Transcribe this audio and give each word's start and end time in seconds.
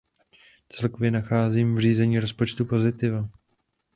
Celkově 0.69 1.11
nacházím 1.11 1.75
v 1.75 1.79
řízení 1.79 2.19
rozpočtu 2.19 2.65
pozitiva. 2.65 3.29